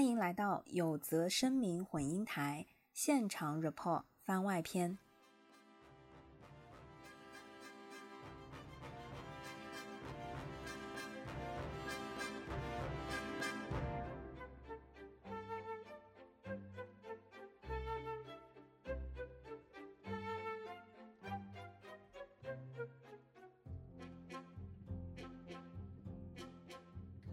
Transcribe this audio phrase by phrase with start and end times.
[0.00, 2.64] 欢迎来到有则声明混音台
[2.94, 4.96] 现场 report 番外篇。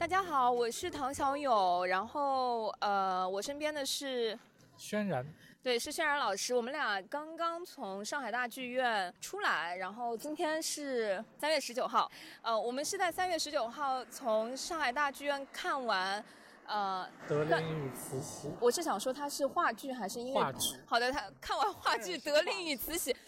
[0.08, 4.40] 大家好，我是唐小友，然后呃，我身边的是
[4.78, 5.26] 轩然，
[5.62, 6.56] 对，是轩然老师。
[6.56, 12.10] 我们俩刚刚从上海大剧院出来，然后今天是三月十九号，
[12.42, 16.24] 呃，我们是在三月十九号从上海大剧院看完
[16.68, 18.48] 呃《德令与慈禧》。
[18.62, 20.40] 我是想说，它是话剧还是音乐？
[20.40, 20.78] 话剧。
[20.86, 23.20] 好的，他看完话剧《德令与慈禧》，哎。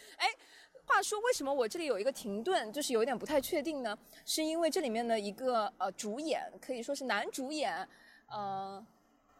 [0.89, 3.95] 话说，为什么我这里有一个停顿，就是有点不太确定呢？
[4.25, 7.87] 是因为这里面的一个呃主演，可以说是男主演，
[8.27, 8.83] 呃，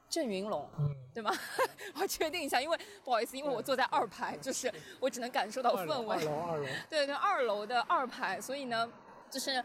[0.08, 1.32] 郑云龙，嗯，对吗？
[2.00, 6.16] 我确定一下，因为不好意思，因为我坐在二排，就是我只能感受到氛围。
[6.18, 6.66] 二楼，二楼。
[6.88, 8.88] 对对，二楼的二排，所以呢，
[9.32, 9.62] 就是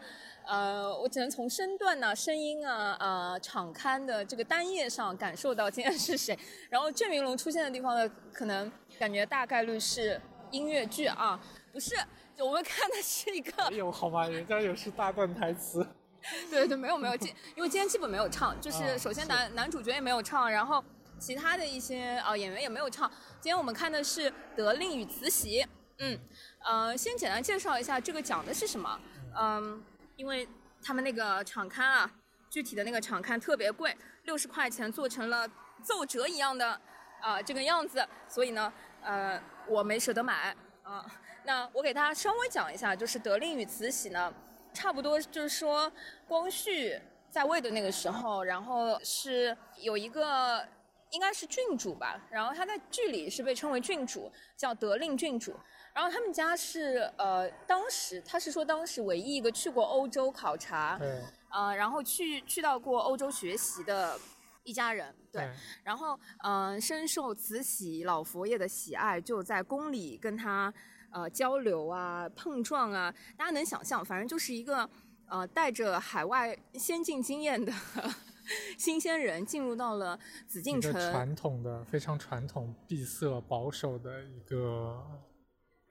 [0.47, 6.37] 呃，我只能从身段呐、声音啊、呃场刊的这个单页上感受到今天是谁。
[6.69, 11.39] 然后郑云龙出现的地方呢，可能感觉大概率是音乐剧啊。
[11.75, 11.93] 不是，
[12.37, 13.69] 我们看的是一个。
[13.69, 14.25] 没有好吗？
[14.29, 15.85] 人家也是大段台词。
[16.49, 20.81] 对对，没有没有，今因为今天基本没有唱，就是首先男男主角也没有唱，然后
[21.19, 23.11] 其他的一些啊演员也没有唱。
[23.41, 25.63] 今天我们看的是《德令与慈禧》。
[25.97, 26.17] 嗯，
[26.63, 28.97] 呃，先简单介绍一下这个讲的是什么。
[29.37, 29.83] 嗯，
[30.15, 30.47] 因为
[30.81, 32.09] 他们那个场刊啊，
[32.49, 35.45] 具体的那个场刊特别贵，六十块钱做成了
[35.83, 36.79] 奏折一样的
[37.21, 40.55] 啊这个样子，所以呢，呃，我没舍得买。
[40.85, 41.03] 啊，
[41.45, 44.33] 那我给大家稍微讲一下，就是德令与慈禧呢，
[44.73, 45.91] 差不多就是说
[46.27, 50.67] 光绪在位的那个时候，然后是有一个
[51.11, 55.55] 应该是郡主吧，然后他在剧里是被称为郡主，叫德令郡主，
[55.93, 64.17] 然后他们家是呃，当时他是说当时唯一一个去过欧洲考察，对，呃，然后去去到过欧洲学习的。
[64.67, 65.47] 一家人对，
[65.83, 70.73] 然后嗯，深受慈禧老佛爷的喜爱，就在宫里跟他
[71.15, 73.13] 呃交流啊、碰撞啊。
[73.37, 74.87] 大家能想象，反正就是一个
[75.27, 77.71] 呃带着海外先进经验的
[78.77, 85.01] 新鲜人，进入到了紫禁城，传统的非常传统、闭塞、保守的一个，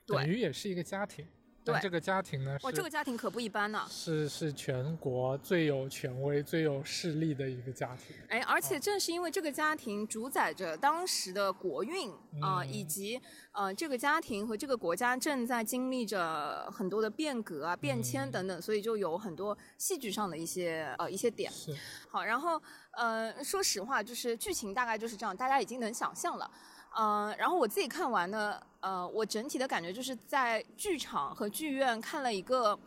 [0.07, 1.27] 等于也是一个家庭。
[1.65, 8.15] 对这个家庭呢，哇，这个家庭可不一般呢，是是全国最有权威、最有势力的一个家庭。
[8.29, 12.11] 哎，而且正是因为这个家庭主宰着当时的国运
[12.43, 13.19] 啊，以及
[13.53, 21.51] 呃，这个家庭和这个国家正在经历着很多的变革啊、变迁等等，所以就有很多戏剧上的一些呃一些点。
[21.51, 21.75] 是
[22.11, 22.61] 好，然后
[22.91, 26.51] 呃，说实话，就是剧情大概就是这样，大家已经能想象了。
[26.97, 32.79] 嗯，然后我自己看完呢，呃，我整体的感觉就是在剧场和剧院看了一个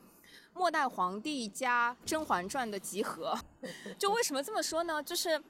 [0.53, 3.37] 末代皇帝加《甄嬛传》的集合。
[3.99, 5.03] 就为什么这么说呢？
[5.03, 5.41] 就是，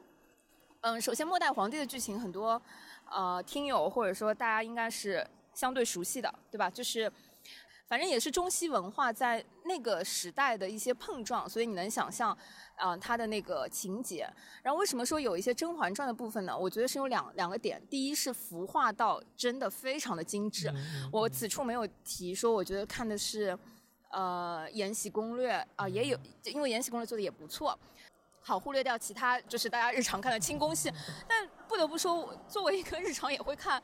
[0.82, 2.62] 嗯，首先末代皇帝的剧情很多，
[3.10, 6.70] 呃，听友或者说大家应该是相对熟悉的，对吧？
[6.70, 7.12] 就是。
[7.88, 12.38] 反正也是中西文化在那个时代的一些碰撞，所以你能想象，
[12.76, 14.30] 啊，它的那个情节。
[14.62, 16.58] 然后为什么说有一些《甄嬛传》的部分呢？
[16.58, 17.82] 我觉得是有两两个点。
[17.90, 20.70] 第一是服化道真的非常的精致。
[21.12, 23.58] 我此处没有提说，我觉得看的是，
[24.12, 27.80] 呃，《延禧攻略》啊，也有，因为《延禧攻略》做的也不错。
[28.42, 30.92] 好，忽略掉其他就是大家日常看的清宫戏，
[31.28, 33.82] 但不得不说，作为一个日常也会看。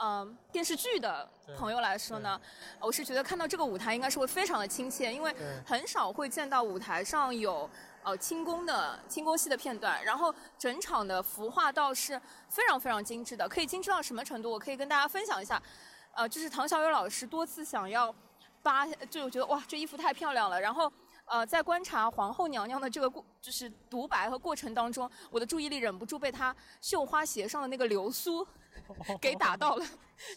[0.00, 2.40] 嗯，电视剧的朋友来说呢，
[2.78, 5.34] 我是觉得看到这个舞台应该是会非常的亲切，因为
[5.66, 7.68] 很少会见到舞台上有
[8.04, 14.50] 呃清宫的清宫戏的片段，然后整场的服化道是非常非常精致的，可以精致到什么程度？
[14.50, 15.60] 我可以跟大家分享一下，
[16.14, 18.14] 呃，就是唐小友老师多次想要
[18.62, 20.92] 扒，就觉得哇，这衣服太漂亮了，然后。
[21.28, 28.46] 呃，在观察皇后娘娘的这个过，就是独白和过程当中，我的注意力忍不住被她绣花鞋上的那个流苏
[29.20, 29.86] 给打到了，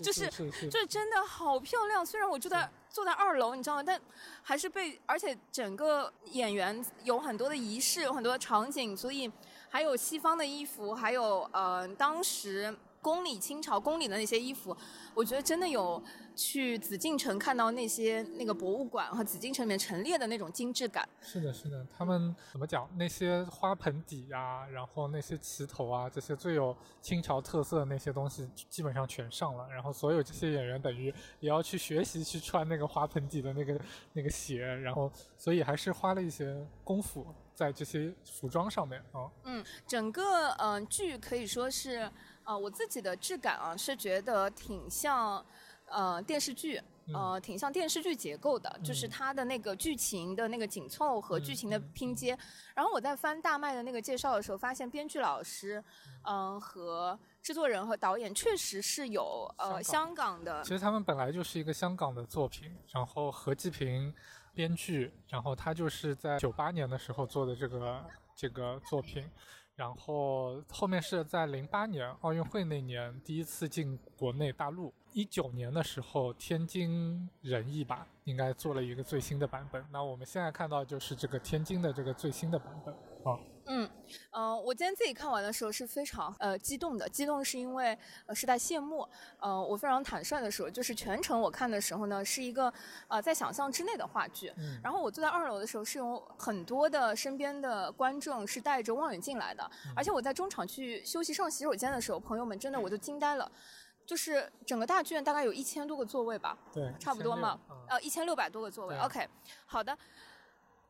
[0.03, 0.27] 就是，
[0.69, 2.05] 就是真的好漂亮。
[2.05, 3.83] 虽然我坐在坐在二楼，你知道吗？
[3.83, 3.99] 但
[4.41, 9.31] 还是被，而且整个演员有很多的仪式，有很多的场景，所以
[9.69, 12.75] 还有西方的衣服，还有呃，当时。
[13.01, 14.75] 宫里清朝宫里的那些衣服，
[15.13, 16.01] 我觉得真的有
[16.35, 21.07] 去紫禁城看到那些那个博物馆和紫禁城里面陈列的那种精致感。
[21.21, 22.89] 是的，是的，他们怎么讲？
[22.97, 29.67] 那些花盆底呀，然后那些旗头啊，这些最有清朝特色的那些东西，基本上全上了。
[29.69, 33.79] 然后所有这些演员等于也要去学习去穿那个花盆底的那个
[34.13, 37.25] 那个鞋，然后所以还是花了一些功夫。
[37.53, 39.29] 在这些服装上面啊。
[39.43, 42.09] 嗯，整个嗯、呃剧可以说是
[42.43, 45.45] 呃我自己的质感啊是觉得挺像
[45.85, 46.81] 呃电视剧。
[47.13, 52.37] 呃，挺像电视剧结构的，就是它的那个剧情的那个紧凑和剧情的拼接。
[52.73, 55.83] 然后我在翻大麦的那个介绍的时候，发现编剧老师，
[56.23, 64.13] 嗯、和制作人和导演确实是有呃香港的其实他们本来就是一个香港的作品，然后何继平
[64.53, 68.05] 编剧，然后他就是在九八年的时候做的这个
[68.35, 69.29] 这个作品，
[69.81, 82.93] 然后后面是在零八年奥运会那年第一次进国内大陆，一九年的时候天津人艺吧应该做了一个最新的版本，那我们现在看到就是这个天津的这个最新的版本
[83.23, 83.39] 啊。
[83.73, 83.89] 嗯，
[84.31, 89.07] 呃，我今天自己看完的时候是非常呃激动的，激动是因为呃是在谢幕，
[89.39, 92.71] 呃，我非常坦率的说，就是全程我看的时候呢，是一个
[93.07, 103.49] 呃在想象之内的话剧，嗯然后我坐在二楼的时候是有很多的身边的观众是带着望远镜来的，而且我在中场去休息上洗手间的时候，朋友们真的我就惊呆了。
[104.03, 108.97] 就是整个大剧院大概有一千多个座位吧，对，差不多嘛1600嗯呃，一千六百多个座位。
[108.97, 109.25] OK，
[109.65, 109.97] 好的，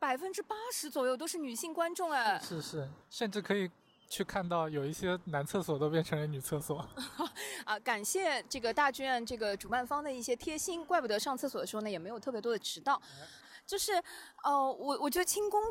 [0.01, 3.69] 百分之八十左右都是女性观众哎，是是，甚至可以
[4.09, 6.83] 去看到有一些男厕所都变成了女厕所。
[7.65, 12.99] 啊，感谢这个大剧院这个主办方的一些贴心，怪不得上厕所的时候呢也没有特别多的迟到。
[13.67, 13.93] 就是，
[14.43, 15.61] 呃，我我觉得清宫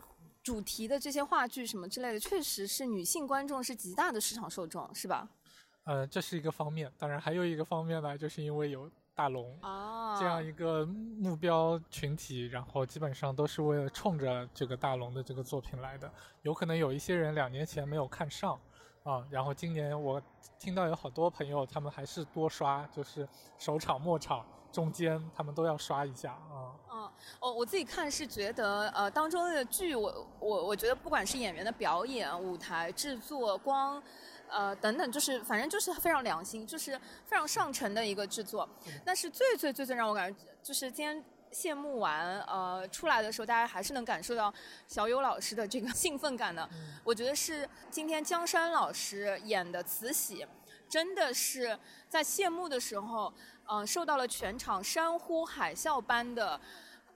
[0.44, 5.28] 主题的这些话剧什么之类的，确实是女性观众是极大的市场受众，是吧？
[5.84, 16.10] 呃，这是一个方面，当然还有一个方面呢，就是因为有大龙啊，这样一个目标群体，然后基本上都是为了冲着这个大龙的这个作品来的。
[16.42, 18.58] 有可能有一些人两年前没有看上
[19.02, 20.20] 啊，然后今年我
[20.58, 23.28] 听到有好多朋友他们还是多刷，就是
[23.58, 26.72] 首场、末场、中间他们都要刷一下啊。
[26.90, 27.10] 嗯，
[27.40, 34.02] 我我自己看是觉得，呃，当中的剧，我我我觉得不管是演员的表演、舞台制作、光，
[34.50, 38.68] 呃等等，就是反正就是非常良心，就是非常上乘的一个制作。
[39.04, 44.52] 但是最最最最让我感觉，就是今天谢幕完，呃，出来的时候，大家还是能感受到
[44.86, 46.68] 小友老师的这个 兴奋感的。
[47.04, 50.46] 我觉得是今天江山老师演的慈禧。
[50.88, 53.32] 真的是在谢幕的时候，
[53.68, 56.60] 嗯、受到了全场山呼海啸般的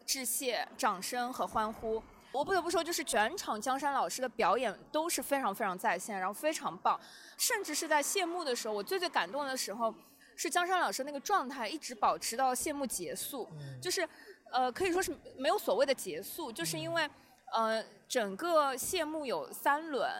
[0.06, 2.00] 致谢、掌声和欢呼。
[2.34, 6.98] 我不得不说，就是全场江山老师的表演都是非常非常在线，然后非常棒。
[7.38, 9.94] 甚至是在谢幕的时候，我最最感动的时候，
[10.36, 13.48] 是江山老师那个状态一直保持到谢幕结束，
[13.80, 14.06] 就是
[14.52, 17.08] 呃可以说是没有所谓的结束，就是因为
[17.52, 20.10] 呃整个谢幕有三轮，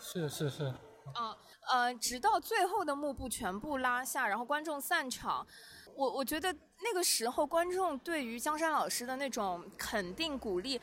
[0.00, 0.64] 是是是，
[1.14, 1.36] 啊
[1.70, 5.46] 呃，直到最后的幕布全部拉下，然后观众散场，
[5.94, 6.52] 我我觉得
[6.82, 10.80] 那个时候观众对于江山老师的那种肯定鼓励，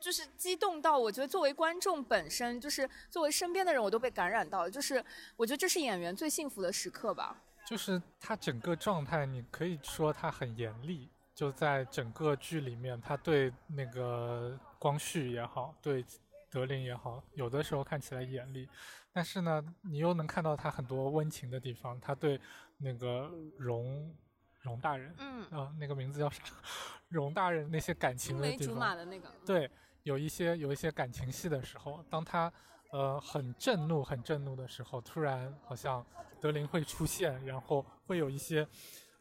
[0.00, 4.70] 就是激动到我觉得作为观众本身，就是作为身边的人，我都被感染到了。
[4.70, 5.04] 就是
[5.36, 7.42] 我觉得这是演员最幸福的时刻吧。
[7.66, 16.04] 就是他整个状态，你可以说他很严厉，就在整个剧里面，他对那个光绪也好，对
[16.48, 18.68] 德龄也好，有的时候看起来严厉，
[19.12, 21.98] 但是呢，你又能看到他很多温情的地方。
[22.00, 22.40] 他对
[22.78, 24.14] 那个荣
[24.60, 26.42] 荣大人，嗯，啊、那个名字叫啥？
[27.08, 29.70] 荣大人那些感情青梅竹马的那个，对，
[30.06, 32.50] 有一些有一些感情戏的时候，当他
[32.92, 36.04] 呃很震怒、很震怒的时候，突然好像
[36.40, 38.64] 德林会出现，然后会有一些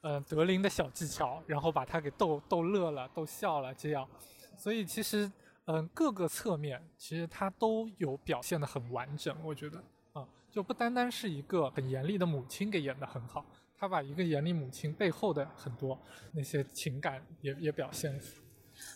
[0.02, 4.08] 呃德林的小技巧，然后把他给逗逗乐了、逗笑了，这样。
[4.56, 5.30] 所以其实
[5.66, 13.44] 嗯、各个侧面其实他都有表现的很完整，我觉得啊，就不单单是一个很严厉的母亲给演得很好。
[13.76, 16.00] 他把一个严厉母亲背后的很多
[16.32, 18.22] 那些情感也也表现。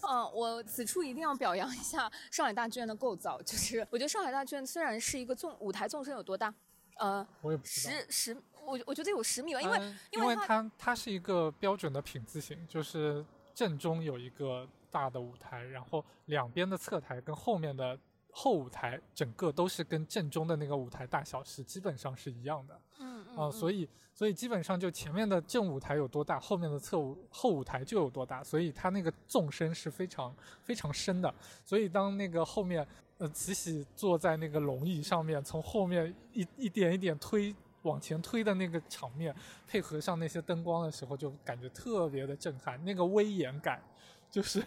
[0.07, 6.53] 嗯，我此处一定要表扬一下上海大剧院的构造，就是我觉得上海大剧院虽然是一个纵舞台纵深有多大，
[6.97, 7.93] 呃，我也不知道。
[7.93, 17.97] 十十，我我觉得有十米吧，因为、嗯因为它它它是一个标准的品字形，就是正中有一个大的舞台，然后两边的侧台跟后面的
[18.31, 31.33] 后舞台，整个都是跟正中的那个舞台大小是基本上是一样的嗯嗯啊、所以所以基本上就前面的正舞台有多大，后面的侧舞后舞台就有多大，所以它那个纵深是非常非常深的。
[31.63, 32.85] 所以当那个后面
[33.17, 39.33] 呃慈禧坐在那个龙椅上面，从后面一一点一点推往前推的那个场面，
[39.65, 43.81] 配合上那些灯光的时候，就感觉特别的震撼，那个威严感，
[44.29, 44.61] 就是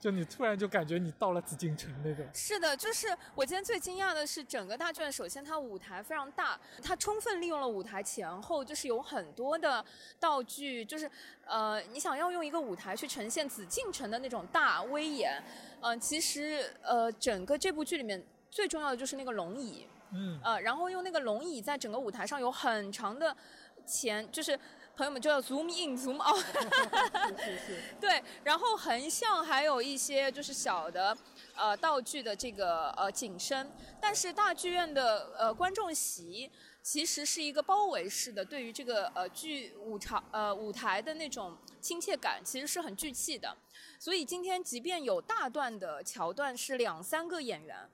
[0.00, 2.24] 就你突然就感觉你到了紫禁城那种。
[2.32, 9.84] 是的，就是我今天最惊讶的是整个大剧院，首先它舞台非常大，它充分利用了舞台前后，就是有很多的
[10.20, 11.10] 道具，就是
[11.44, 15.42] 呃，你想要用一个舞台去呈现紫禁城的那种大威严，
[15.80, 23.36] 嗯、其实呃，整个这部剧里面最重要的就是那个龙椅，嗯，呃，然后用那个龙椅在整个舞台上有很长的
[23.84, 24.58] 前，就是
[24.98, 31.16] 朋友们就要 zoom in zoom out，是是是， 对，然后横向还有一些就是小的
[31.54, 36.50] 呃道具的这个呃景深，但是大剧院的呃观众席
[36.82, 43.56] 其实是一个包围式的，对于这个呃剧舞场呃舞台的那种亲切感其实是很聚气的，
[44.00, 47.88] 所以今天即便有大段的桥段是两三个演员。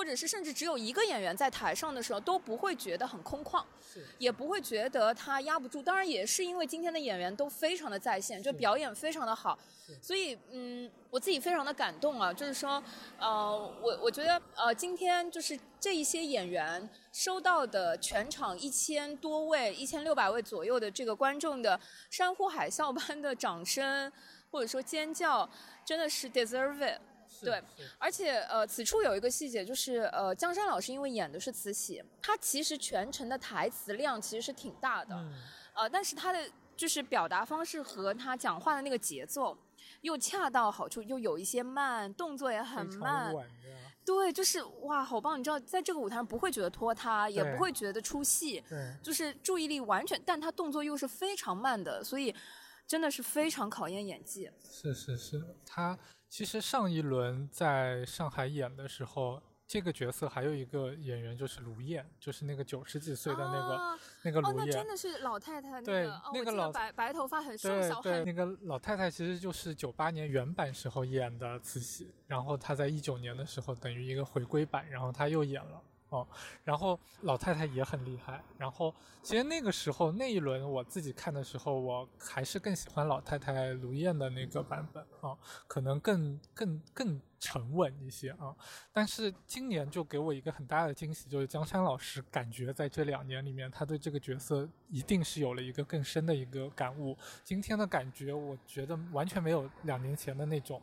[0.00, 3.62] 或者是甚至只有一个演员在台上的时候，都不会觉得很空旷，
[4.16, 5.82] 也不会觉得他压不住。
[5.82, 9.58] 当然，也是因为今天的演员都非常的在线，就表演非常的好，
[10.00, 12.32] 所以嗯，我自己非常的感动啊。
[12.32, 12.82] 就是说，
[13.18, 21.78] 呃，我我觉得呃，今天就是这一些演员收到的全场一千多位、一千六百位左右的这个观众的
[22.08, 24.10] 山呼海啸般的掌声
[24.50, 25.46] 或者说尖叫，
[25.84, 26.98] 真的是 deserve it。
[27.30, 27.62] 是对
[27.96, 35.32] 而且呃，此处有一个细节，就是呃，江山老师因为演的是慈禧，他其实全程的台词量其实是挺大的，嗯，
[35.74, 39.56] 呃，但是他的就是表达方式和他讲话的那个节奏
[40.00, 43.32] 又恰到好处，又有一些慢，动作也很慢，
[44.04, 45.38] 对，就是哇，好棒！
[45.38, 52.34] 你知道，在这个舞台上不会觉得拖沓，也不会觉得出戏，对，就是注意力完全，但他动作又是非常慢的，所以
[52.90, 54.50] 真的是非常考验演技。
[54.68, 55.96] 是是是，他
[56.28, 64.72] 其实上一轮在上海演的时候，这个角色还有一个演员就是卢燕，就是那个九十几岁的那个、啊那个哦，那卢燕。
[64.72, 75.80] 真的是老太太那对个，哦那个老白白头发很瘦对对，小很那个老太太其实就是九八年原版时候演的慈禧，然后她在一九年的时候等于一个回归版，然后她又演了
[76.10, 76.26] 哦，
[76.64, 85.36] 然后老太太也很厉害，然后其实那个时候那一轮我自己看的时候，我还是更喜欢老太太卢燕的那个版本啊，
[85.66, 88.54] 可能更更更沉稳一些啊，
[88.92, 97.16] 但是今年就给我一个很大的惊喜，就是江山老师感觉在这两年里面，他对这个角色一定是有了一个更深的一个感悟。
[97.44, 100.82] 今天的感觉，我觉得完全没有两年前的那种，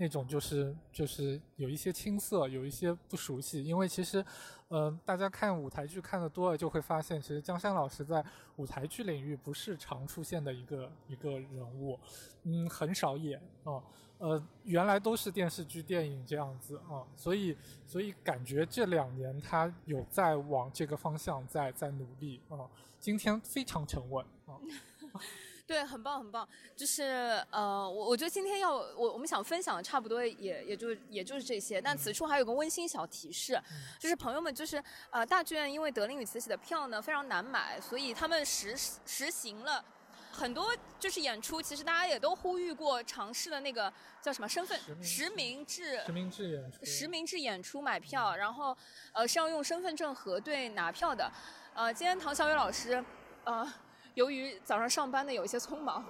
[0.00, 3.62] 那种就是就是有一些青涩，有一些不熟悉。
[3.62, 4.24] 因为其实，
[4.68, 8.24] 呃，大家看舞台剧看的多了，就会发现，其实江山老师在
[8.56, 11.98] 舞台剧领域不是常出现的一个一个人物，
[12.44, 13.82] 嗯，很少演啊。
[14.18, 22.66] 呃，原来都是电视剧、电影这样子啊，所以所以感觉这两年他有在往这个方向在在努力啊。
[22.98, 24.58] 今天非常沉稳啊，
[25.68, 26.48] 对，很棒很棒。
[26.74, 33.60] 就是呃，我我觉得今天要我我们想分享的差不多也也就也就是这些，但此处还有个温馨小提示，
[33.98, 39.84] 就是朋友们就是呃大剧院因为德龄与慈禧的票呢非常难买，所以他们实实行了。
[40.32, 48.74] 很多就是演出，其实大家也都呼吁过尝试的那个叫什么身份实名制实名制实名制演出，实名制演出买票，然后
[49.12, 51.30] 呃是要用身份证核对拿票的。
[51.74, 53.04] 呃，今天唐小雨老师
[53.44, 53.70] 呃
[54.18, 56.04] 由于早上上班的有一些匆忙，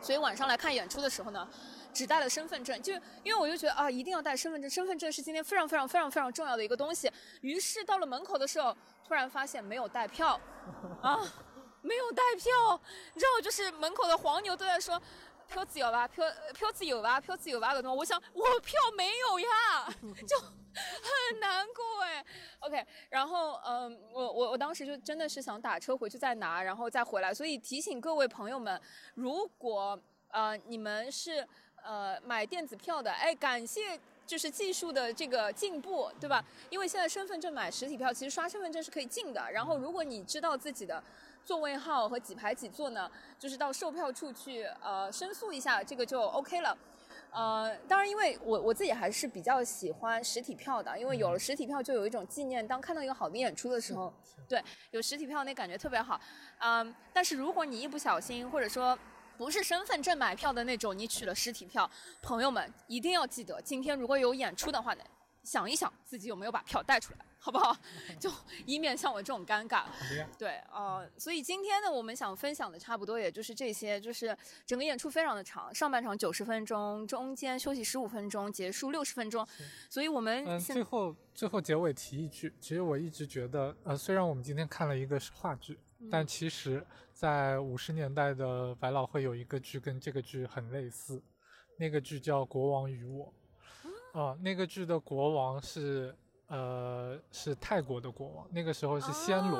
[0.00, 1.48] 所以晚上来看演出的时候呢，
[1.92, 2.80] 只带了身份证。
[2.80, 2.92] 就
[3.24, 7.10] 因为我就觉得啊，一定要带身份证，身份证是今天非常非常非常非常重要的一个东西。
[7.40, 10.40] 于是到了门口的时候，突然发现没有带票，
[11.02, 11.18] 啊，
[11.80, 12.80] 没有带票，
[13.12, 15.02] 你知道，就是门口的黄牛都在说。
[15.48, 16.06] 票子有吧？
[16.08, 17.20] 票票子有吧？
[17.20, 17.74] 票子有吧？
[17.74, 19.46] 个东西，我想我票没有呀，
[20.26, 20.40] 就
[21.30, 22.24] 很难过哎。
[22.60, 27.34] OK，然后嗯，我我我当时就真的是想打车回去再拿，然后再回来。
[27.34, 28.80] 所以提醒各位朋友们，
[29.14, 29.98] 如果
[30.30, 31.46] 呃你们是
[31.82, 36.44] 呃买电子票的，哎，感谢就是技术的这个进步，对吧？
[36.70, 39.50] 因为现在身份证买实体票，其实刷身份证是可以进的。
[39.50, 41.02] 然后如果你知道自己的
[41.44, 46.78] 座位号和几排几座呢，就是到售票处去呃申诉一下，这个就 OK 了。
[47.32, 52.66] 呃，当然，因为我我自己还是比较喜欢实体票的，因为有了实体票就有一种纪念。
[52.66, 54.12] 当看到一个好的演出的时候，
[54.46, 56.20] 对，有实体票那感觉特别好。
[56.58, 58.98] 嗯，但是如果你一不小心，或者说
[59.38, 65.02] 不是身份证买票的那种，你取了实体票，朋友们一定要记得，今天如果有演出的话呢，
[65.42, 67.76] 想一想自己有没有把票带出来，好不好？
[68.20, 68.30] 就
[68.66, 69.84] 以免像我这种尴尬。
[70.38, 79.46] 对，呃，所以今天呢，我们想分享的差不多也就是这些，就是整个演出非常的长，上半场九十分钟，中间休息十五分钟，结束六十分钟，
[79.90, 91.22] 所以我们嗯，最后最后结尾提一句，其实我一直觉得，呃，虽然我们今天看了一个是话剧，嗯但其实，在五十年代的百老汇有一个剧跟这个剧很类似，
[91.76, 93.26] 那个剧叫《国王与我》，
[94.12, 96.14] 啊，那个剧的国王是
[96.46, 99.58] 呃是泰国的国王，那个时候是暹罗，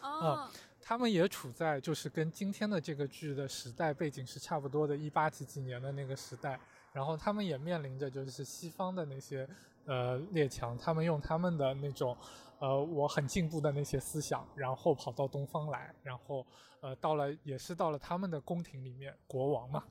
[0.00, 6.58] 啊，他们也处在就是跟今天的这个剧的时代背景是差不多的，一八几几年的那个时代，
[6.92, 9.48] 然后他们也面临着就是西方的那些
[9.86, 12.16] 呃列强，他们用他们的那种。
[12.58, 16.46] 呃，我很进步的那些思想，然后跑到东方来，然后
[16.80, 19.82] 呃，到了也是到了他们的宫廷里面，国王嘛，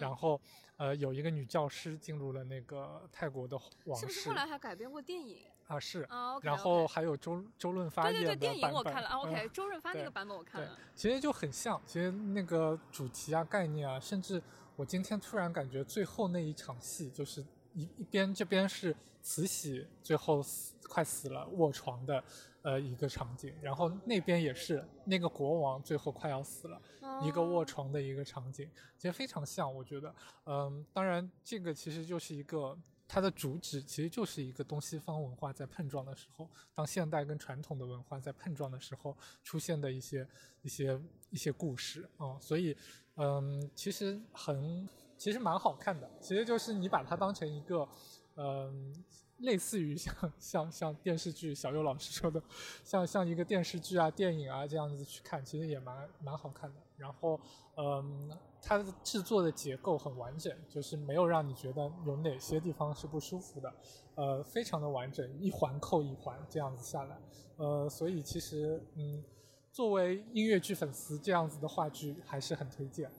[0.00, 0.40] 然后
[0.76, 5.38] 呃，有一个女教师进入了那个泰国的王室，是不是后来还改编过电影
[5.68, 5.78] 啊？
[5.78, 14.42] 是啊，然后还有周周润发演的电影我看了啊，OK，周润发那个版本我看了，其实就很像，其实那个主题啊、概念啊，甚至
[14.76, 17.44] 我今天突然感觉最后那一场戏就是。
[17.74, 22.22] 一一边这边是慈禧最后死快死了卧床的，
[22.62, 26.80] 呃一个场景，然后那边也是那个国王最后快要死了，
[27.22, 30.14] 一个卧床的一个场景，其实非常像，我觉得，
[30.44, 32.78] 嗯，当然这个其实就是一个
[33.08, 40.28] 它的主旨，其实就是一个东西方文化在碰撞的时候，当现代跟传统的文化在碰撞的时候出现的一些
[40.62, 41.00] 一些
[41.30, 42.76] 一些故事啊，所以，
[43.16, 44.86] 嗯，其实很。
[45.24, 47.88] 其实蛮好看的，其实就是你把它当成一个，
[48.36, 48.94] 嗯，
[49.38, 52.42] 类似于像像像电视剧，小右老师说的，
[52.84, 56.76] 像像一个电视剧啊、电影啊这样子去看，其实也蛮蛮好看的。
[56.98, 57.40] 然后，
[57.78, 63.74] 嗯，它的制作的结构很完整，就是没有让你觉得有哪些地方是不舒服的，
[64.16, 67.18] 呃，非常的完整，一环扣一环这样子下来，
[67.56, 69.24] 呃，所以其实，嗯，
[69.72, 73.10] 作为音乐剧粉丝，这样子的话剧还是很推荐。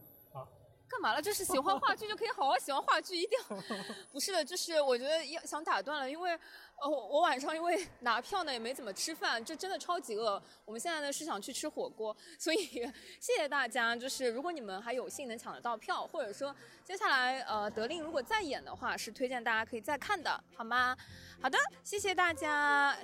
[0.87, 1.21] 干嘛了？
[1.21, 3.57] 就是喜欢话剧就可以好好喜欢话剧，一定要
[4.11, 6.37] 不是的，就是我觉得要想打断了，因为
[6.81, 10.41] 呃我晚上因为 拿票呢也没怎么吃饭，就真的超级饿。
[10.65, 12.57] 我们现在呢是想去吃火锅，所以
[13.19, 13.95] 谢谢大家。
[13.95, 20.95] 就是如果你们还有幸能抢得到票，或者说接下来呃德令如果再演的话，是推荐大家可以再看的，好吗？
[21.41, 22.95] 好的，谢谢大家，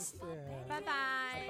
[0.67, 1.47] 拜拜。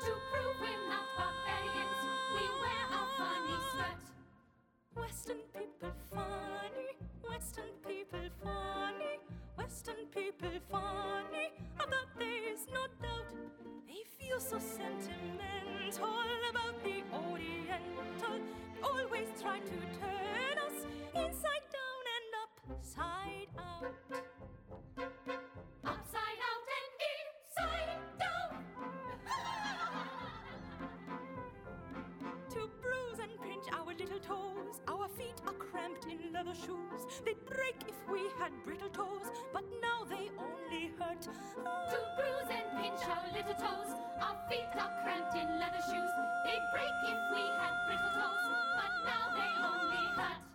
[0.00, 2.00] To prove we're not barbarians,
[2.34, 4.04] we wear a funny skirt.
[4.96, 6.90] Western people funny,
[7.28, 9.14] Western people funny,
[9.56, 11.52] Western people funny.
[11.78, 13.32] That there is no doubt.
[13.86, 18.40] They feel so sentimental about the Oriental.
[18.82, 24.07] Always try to turn us inside down and upside out.
[36.38, 37.02] Leather shoes.
[37.24, 41.22] They'd break if we had brittle toes, but now they only hurt.
[41.22, 43.90] To bruise and pinch our little toes,
[44.22, 46.12] our feet are cramped in leather shoes.
[46.46, 48.44] They'd break if we had brittle toes,
[48.78, 50.47] but now they only hurt.